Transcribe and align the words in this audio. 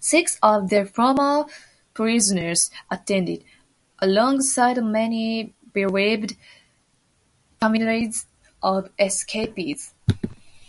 Six 0.00 0.38
of 0.42 0.70
the 0.70 0.86
former 0.86 1.44
prisoners 1.92 2.70
attended, 2.90 3.44
alongside 3.98 4.82
many 4.82 5.52
bereaved 5.74 6.34
families 7.60 8.24
of 8.62 8.90
escapees. 8.98 9.92